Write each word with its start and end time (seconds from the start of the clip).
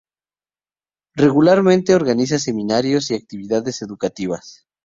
Regularmente 1.13 1.93
organiza 1.93 2.39
seminarios 2.39 3.11
y 3.11 3.13
actividades 3.13 3.83
educativas. 3.83 4.65